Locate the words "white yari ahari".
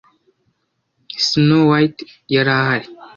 1.69-2.87